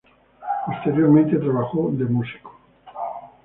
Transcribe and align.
Posteriormente 0.65 1.37
trabajó 1.37 1.91
de 1.91 2.05
músico. 2.05 2.59